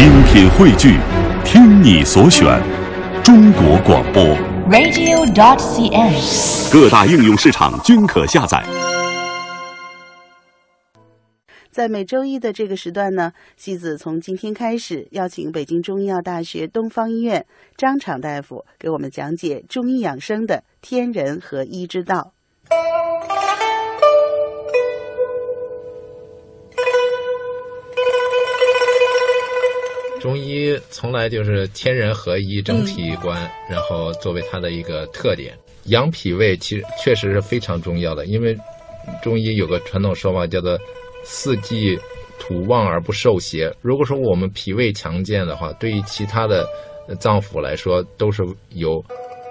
[0.00, 0.98] 精品汇聚，
[1.44, 2.58] 听你所选，
[3.22, 4.24] 中国广播。
[4.70, 6.72] radio.dot.cn，。
[6.72, 8.64] 各大应用市场均可下载。
[11.70, 17.44] 在每周一的这个时段呢，西子从今天开始邀请北京中医药大学东方医院
[17.76, 22.32] 张敞大夫给我们讲解中医养生的天人合一之道。
[30.20, 35.56] 中医从来就是天人合一、整体观，然后作为它的一个特点。
[35.84, 38.54] 养脾胃其实确实是非常重要的，因为
[39.22, 40.78] 中医有个传统说法叫做
[41.24, 41.98] “四季
[42.38, 43.74] 土旺而不受邪”。
[43.80, 46.68] 如果说我们脾胃强健的话，对于其他的
[47.08, 48.42] 呃脏腑来说都是
[48.74, 49.02] 有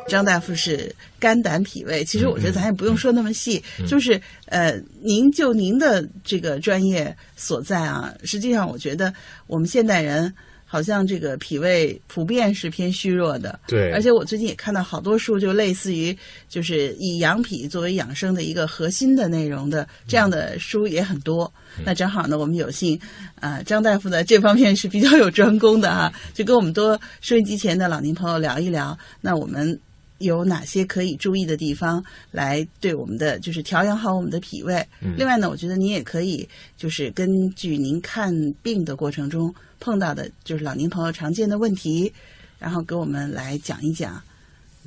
[0.07, 9.11] 张大夫是肝胆脾胃，其实我觉得咱也不用说那么细，就是呃，您就您的这个专业所在啊，实际上我觉得
[9.47, 10.31] 我们现代人。
[10.71, 16.15] 好像这个脾胃普遍是偏虚弱的，对而且我最近也看到好多书，就类似于
[16.47, 21.51] 就是以养脾作为养生的一个核心的内容的这样的书也很多。
[21.83, 22.99] 那正好呢，我们有幸，
[23.39, 28.95] 呃，张大夫呢这方面是比较有专攻的啊，就跟我们多收音机前的老年朋友聊一聊。
[29.21, 29.79] 那我们
[30.19, 34.85] 有哪些可以注意的地方，来对我们的就是调养好我们的脾胃。
[35.17, 42.11] 另外呢，我觉得您也可以就是根据您看病的过程中碰到的，就是老年朋友常见的问题，
[42.59, 44.21] 然后给我们来讲一讲。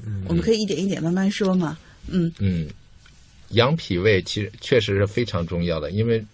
[0.05, 1.77] 嗯，我们可以一点一点慢慢说嘛。
[2.09, 2.69] 嗯嗯，
[3.51, 6.25] 养脾胃其实确实是非常重要的，因为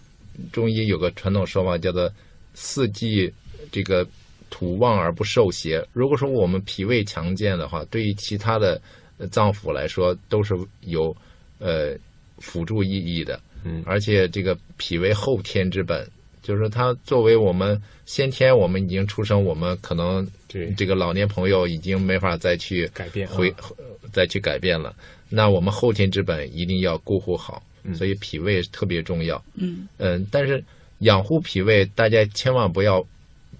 [0.52, 2.10] 中医有个传统说法叫做
[2.54, 3.32] “四季
[3.70, 4.06] 这个
[4.50, 5.84] 土旺而不受邪”。
[5.92, 8.80] 如果说我们脾胃强健的话，对于其他的
[9.18, 11.14] 呃脏腑来说都是有
[11.58, 11.96] 呃
[12.38, 13.40] 辅助意义的。
[13.64, 16.08] 嗯而且这个脾为后天之本，
[16.42, 23.74] 就是它作为我们先天我们已经出生，我们可能对这个老年朋友已经没法再去改变回啊
[24.12, 24.94] 再去改变了。
[25.28, 29.44] 那我们后天之本一定要顾护好，嗯所以脾胃特别重要。
[29.54, 30.62] 嗯嗯，但是
[31.00, 33.04] 养护脾胃，大家千万不要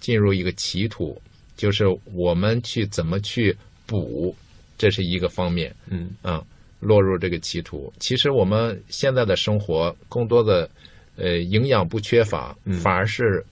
[0.00, 1.20] 进入一个歧途，
[1.56, 4.34] 就是我们去怎么去补，
[4.76, 5.74] 这是一个方面。
[5.88, 6.44] 嗯啊，
[6.80, 7.92] 落入这个歧途。
[7.98, 10.68] 其实我们现在的生活更多的，
[11.16, 13.44] 呃，营养不缺乏，嗯反而是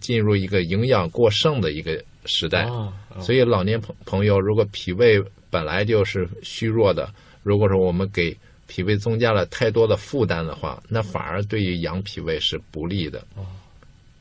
[0.00, 2.64] 进入一个营养过剩的一个时代。
[2.64, 8.36] 啊，所以老年朋朋友，如果脾胃本来就是虚弱的，如果说我们给
[8.66, 13.24] 脾胃增加了太多的负担的话，那反而对于养脾胃是不利的。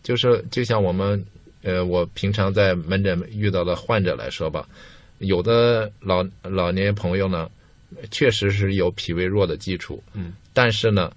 [0.04, 1.24] 就是就像我们
[1.64, 4.68] 呃，我平常在门诊遇到的患者来说吧，
[5.20, 7.50] 有的老老年朋友呢，
[8.12, 11.12] 确实是有脾胃弱的基础，嗯，但是呢，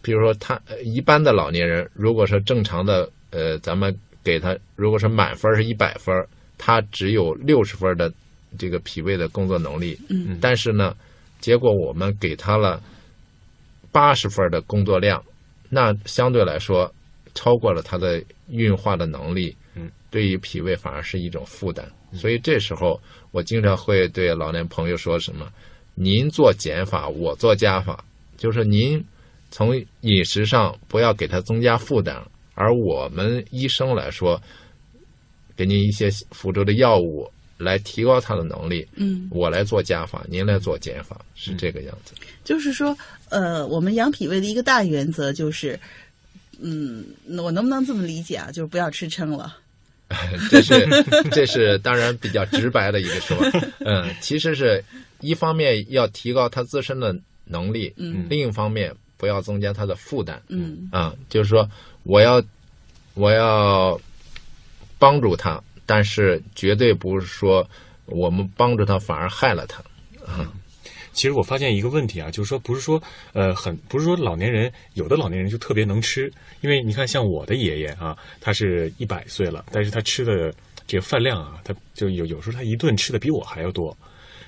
[0.00, 6.14] 比如说他呃一般的老年人，如果说正常的呃，咱们给他如果说满分是一百分，
[6.56, 8.12] 他只有六十分的
[8.56, 10.38] 这个脾胃的工作能力，嗯。
[10.40, 10.94] 但是呢，
[11.40, 12.80] 结果我们给他了
[13.90, 15.20] 八十分的工作量，
[15.68, 16.92] 那相对来说
[17.34, 21.86] 超过了他的运化的能力，嗯，对于脾胃反而是一种负担。
[22.12, 23.00] 所以这时候
[23.30, 25.50] 我经常会对老年朋友说什么：
[25.94, 28.04] 您做减法，我做加法，
[28.36, 29.02] 就是您
[29.50, 32.22] 从饮食上不要给他增加负担，
[32.54, 34.40] 而我们医生来说，
[35.56, 38.86] 给您一些辅助的药物来提高他的能力。
[38.94, 42.14] 嗯，我来做加法，您来做减法，是这个样子。
[42.44, 42.96] 就是说，
[43.30, 45.78] 呃，我们养脾胃的一个大原则就是，
[46.62, 47.04] 嗯，
[47.42, 48.50] 我能不能这么理解啊？
[48.52, 49.56] 就是不要吃撑了。
[50.50, 50.86] 这是
[51.30, 53.60] 这是当然比较直白的一个说法。
[53.80, 54.84] 嗯，其实是
[55.20, 60.42] 一方面要提高他自身的能力，嗯另一方面不要增加他的负担。
[60.48, 61.66] 嗯啊，就是说
[62.02, 62.42] 我要
[63.14, 63.98] 我要
[64.98, 67.66] 帮助他，但是绝对不是说
[68.04, 69.82] 我们帮助他反而害了他。
[71.12, 73.02] 其实我发现一个问题啊，就是说不是说
[73.32, 80.52] 呃很不是说老年人有的老年人就特别能吃，因为你看像我的爷爷啊，他是一百岁了，但是他吃的
[80.86, 83.96] 这个饭量啊，他就有有时候他一顿吃的比我还要多，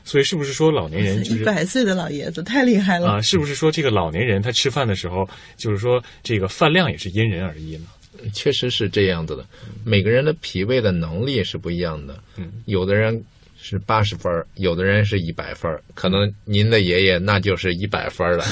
[0.05, 3.09] 所以是不是说老年人就一百岁的老爷子太厉害了。
[3.09, 7.87] 啊，是不是说这个老年人他吃饭的时候，就是说这个饭量也是因人而异呢？
[8.33, 9.45] 确实是这样子的，
[9.85, 12.19] 每个人的脾胃的能力是不一样的。
[12.37, 13.23] 嗯，有的人
[13.67, 18.45] 是八十分儿，有的人是一百分儿，可能您的爷爷那就是一百分儿了，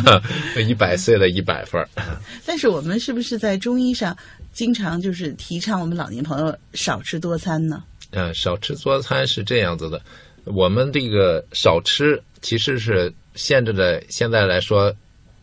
[0.66, 1.86] 一百岁的一百分儿。
[2.46, 4.16] 但是我们是不是在中医上
[4.54, 7.84] 经常就是提倡我们老年朋友少吃多餐呢？
[8.12, 10.00] 嗯，少吃多餐是这样子的。
[10.44, 14.90] 我们这个少吃其实是限制的，现在来说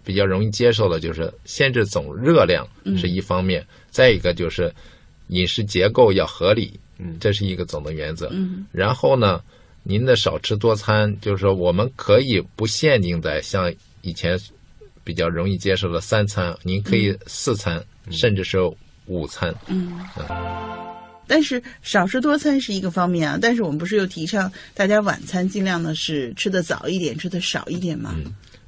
[0.03, 4.73] 比较容易接受的，就是限制总热量是一方面，再一个就是
[5.27, 8.29] 饮食结构要合理，嗯这是一个总的原则。
[8.31, 9.41] 嗯然后呢，
[9.83, 14.39] 您的少吃多餐，就是说我们可以不限定在像以前
[15.03, 18.59] 比较容易接受的三餐，您可以四餐，甚至是
[19.07, 19.53] 午餐。
[19.67, 19.99] 嗯。
[21.27, 28.13] 但是少吃多餐是一个方面啊，但是我们不是又提倡大家晚餐尽量的是吃的早一点，吃的少一点吗？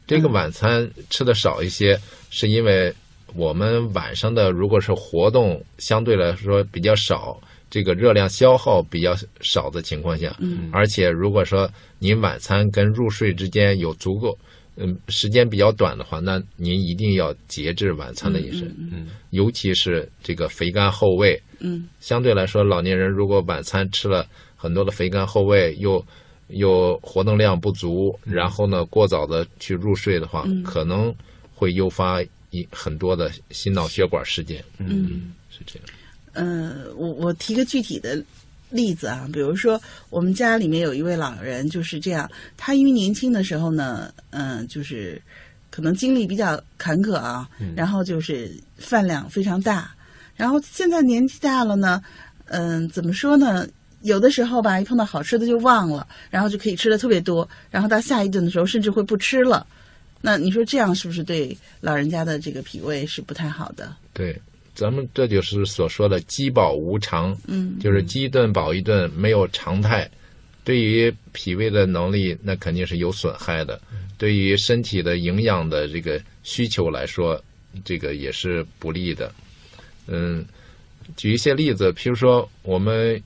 [0.07, 2.93] 这个晚餐吃的少一些，是因为
[3.35, 7.37] 我们晚上的如果是活动相对来说比较少，
[7.73, 11.67] 这个热量消耗比较少的情况下，嗯而且如果说
[11.97, 14.37] 您晚餐跟入睡之间有足够，
[14.75, 21.41] 嗯，时间比较短的话，那您一定要节制晚餐的饮食，嗯尤其是这个肥甘厚味。
[21.61, 26.05] 嗯相对来说，老年人如果晚餐吃了很多的肥甘厚味，又
[26.49, 31.11] 又活动量不足，然后呢过早的去入睡的话，嗯可能
[31.55, 32.21] 会诱发
[32.51, 34.63] 一很多的心脑血管事件。
[34.77, 35.89] 嗯是这样。
[36.33, 38.21] 呃，我我提个具体的
[38.69, 45.21] 例子啊，比如说我们家里面有一位老人就是这样，他因为年轻的时候呢，嗯、就是
[45.69, 49.93] 可能经历比较坎坷啊，然后就是饭量非常大，
[50.35, 52.01] 然后现在年纪大了呢，
[52.47, 53.67] 嗯、怎么说呢？
[54.01, 59.65] 有的时候吧，一碰到好吃的就忘了，然后就可以吃的特别多，然后到下一顿的时候甚至会不吃了。
[60.19, 63.95] 那你说这样是不是对老人家的这个脾胃是不太好的？
[64.11, 64.41] 对，
[64.75, 67.77] 咱们这就是所说的饥饱无常，嗯。
[67.79, 70.09] 就是饥一顿饱一顿，没有常态，
[70.63, 73.79] 对于脾胃的能力那肯定是有损害的，
[74.17, 77.41] 对于身体的营养的这个需求来说，
[77.83, 79.31] 这个也是不利的。
[80.07, 80.45] 嗯，
[81.15, 83.21] 举一些例子，譬如说我们，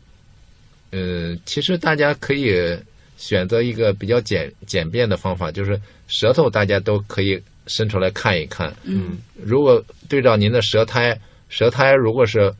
[0.91, 2.77] 嗯，其实大家可以
[3.17, 9.17] 选择一个比较简简便的方法，就是舌头大家都可以伸出来看一看，嗯。
[9.43, 12.53] 如果对照您的舌苔，舌苔如果是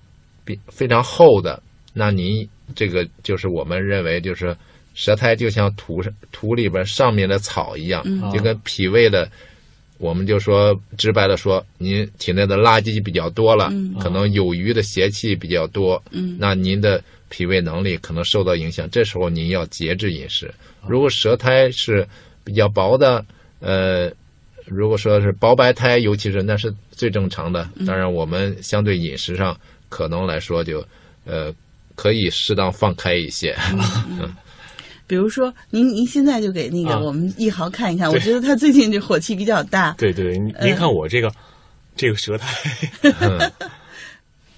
[0.46, 1.62] 比非常厚的，
[1.94, 4.56] 那您这个就是我们认为就是
[4.94, 8.32] 舌苔就像土上土里边上面的草一样，嗯。
[8.32, 9.30] 就跟脾胃的，
[9.98, 13.94] 我们就说直白的说，您体内的垃圾比较多了，嗯。
[14.00, 16.38] 可能有余的邪气比较多，嗯。
[16.40, 20.54] 那您的脾胃能力可能受到影响，这时候您要节制饮食。
[20.88, 22.08] 如果舌苔是
[22.44, 23.26] 比较薄的，
[23.60, 24.10] 呃，
[24.68, 27.68] 如果说是薄白胎，尤其是那是最正常的。
[27.86, 29.58] 当然，我们相对饮食上
[29.90, 30.86] 可能来说就，
[31.26, 31.54] 呃，
[31.96, 33.56] 可以适当放开一些。
[35.08, 39.94] 比如说，您您现在就给那个啊我们一豪看一看，我觉得他最近这火气比较大。
[40.00, 41.32] 对对，您您看我这个
[41.96, 43.52] 这个舌苔，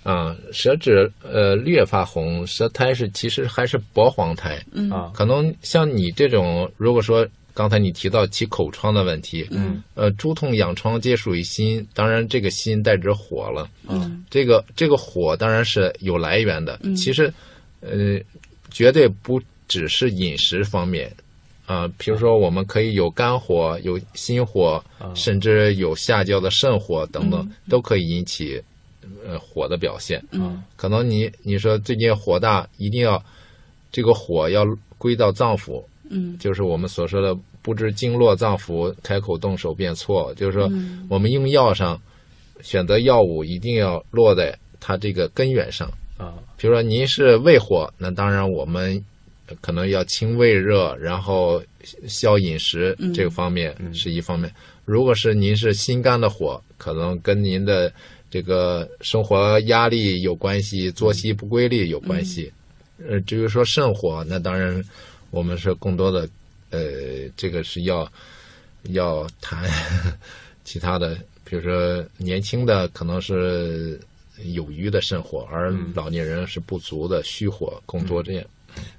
[0.06, 4.60] 嗯，舌质呃略发红，舌苔是其实还是薄黄苔。
[4.72, 14.24] 嗯啊可能像你这种，如果说刚才你提到起口疮的问题，嗯，呃，诸痛痒疮皆属于心，当然这个心代指火了，嗯。
[14.30, 16.96] 这个这个火当然是有来源的，嗯。
[16.96, 17.34] 其实，
[17.82, 18.20] 呃，
[18.72, 21.12] 绝对不只是饮食方面。
[21.66, 25.14] 啊、比如说，我们可以有肝火、有心火，啊。
[25.14, 27.52] 甚至有下焦的肾火等等，嗯。
[27.70, 28.60] 都可以引起
[29.24, 30.24] 呃火的表现。
[30.32, 30.64] 嗯。
[30.76, 33.24] 可能你你说最近火大，一定要
[33.92, 34.66] 这个火要
[34.98, 40.34] 归到脏腑，嗯就是我们所说的不知经络脏腑，开口动手便错。
[40.36, 42.00] 就是说嗯，我们用药上
[42.62, 45.90] 选择药物一定要落在它这个根源上。
[46.18, 49.02] 啊比如说您是胃火，那当然我们
[49.62, 51.64] 可能要清胃热，然后
[52.06, 54.52] 消饮食嗯这个方面嗯是一方面。
[54.84, 57.92] 如果是您是心肝的火，可能跟您的
[58.30, 62.52] 这个生活压力有关系，作息不规律有关系。
[63.08, 64.84] 呃，至于说肾火，那当然
[65.32, 66.28] 我们是更多的，
[66.70, 68.12] 呃，这个是要
[68.84, 69.70] 要谈
[70.64, 74.00] 其他的，比如说年轻的可能是
[74.44, 78.46] 有余的肾火，而嗯老年人是不足的虚火更多这样。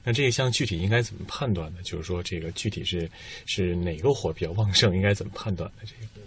[0.04, 1.78] 那这一项具体应该怎么判断呢？
[1.82, 3.08] 就是说，这个具体是
[3.46, 5.82] 是哪个火比较旺盛，应该怎么判断呢？
[5.86, 6.26] 这个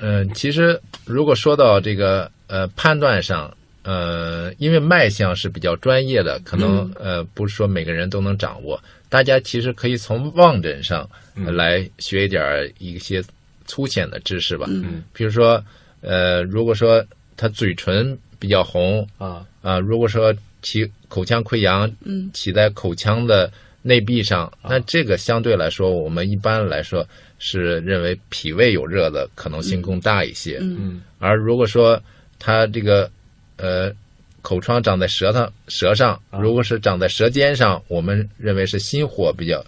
[0.00, 3.54] 嗯，其实如果说到这个呃判断上，
[3.88, 8.78] 呃，因为脉象是比较专业的，可能、呃不是说每个人都能掌握。
[9.08, 13.22] 大家其实可以从望诊上、呃来学一点儿一些
[13.64, 14.66] 粗浅的知识吧。
[14.68, 15.02] 嗯。
[15.14, 15.64] 比如说，
[16.02, 17.02] 呃，如果说
[17.34, 19.46] 他嘴唇比较红啊。
[19.62, 22.30] 啊、如果说起口腔溃疡嗯。
[22.34, 27.06] 起在口腔的内壁上，那这个相对来说，我们一般来说
[27.38, 30.58] 是认为脾胃有热的可能性更大一些。
[30.60, 31.02] 嗯嗯。
[31.18, 31.98] 而如果说
[32.38, 33.10] 他这个
[33.58, 33.92] 呃
[34.40, 36.40] 口疮长在舌头舌上，啊。
[36.40, 39.62] 如果是长在舌尖上，我们认为是心火比较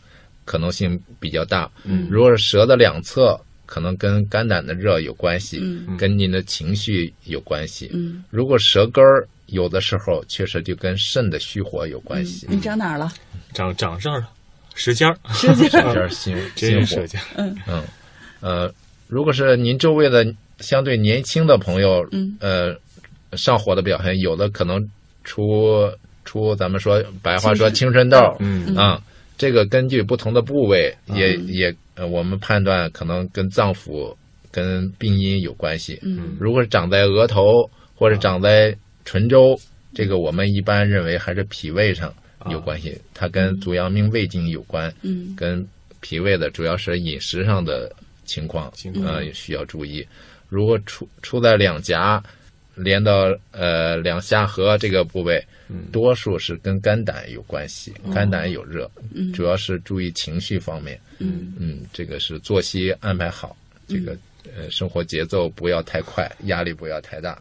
[0.45, 1.71] 可能性比较大。
[1.85, 2.09] 嗯。
[2.11, 5.97] 如果是舌的两侧，可能跟肝胆的热有关系，嗯。
[5.97, 7.91] 跟您的情绪有关系。
[7.93, 8.25] 嗯。
[8.31, 12.47] 如果舌根儿有的时候确实就跟肾的虚火有关系。
[12.49, 13.13] 你长哪儿了？
[13.53, 14.31] 长长这儿了，
[14.77, 16.51] 舌尖儿，舌尖这点 心心火。
[16.55, 17.53] 真是舌，尖儿。
[17.67, 17.83] 嗯，
[18.41, 18.73] 呃，
[19.09, 20.25] 如果是您周围的
[20.61, 22.73] 相对年轻的朋友，嗯，呃，
[23.37, 24.89] 上火的表现，有的可能
[25.25, 25.91] 出
[26.25, 28.75] 出咱们说白话说青春痘，嗯。
[28.77, 29.01] 啊，
[29.39, 31.47] 这个根据不同的部位，也嗯。
[31.49, 34.15] 也呃，我们判断可能跟脏腑、
[34.51, 35.99] 跟病因有关系。
[36.03, 36.37] 嗯。
[36.39, 39.59] 如果是长在额头或者长在唇周，
[39.95, 42.13] 这个我们一般认为还是脾胃上
[42.51, 45.35] 有关系，它跟足阳明胃经有关，嗯。
[45.37, 45.67] 跟
[46.01, 47.93] 脾胃的主要是饮食上的
[48.25, 49.07] 情况情况。
[49.07, 50.07] 呃，也需要注意。
[50.49, 52.23] 如果出出在两颊，
[52.83, 60.99] 连到呃两下颌这个部位，嗯多数是跟肝胆有关系，肝胆有热，嗯主要是注意情绪方面。
[61.19, 63.55] 嗯嗯，这个是作息安排好，
[63.87, 64.17] 这个
[64.57, 67.39] 呃生活节奏不要太快，压力不要太大。